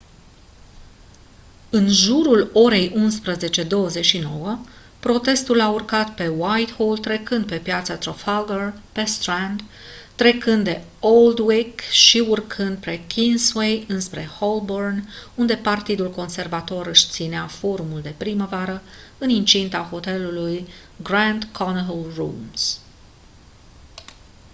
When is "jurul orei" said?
1.87-2.93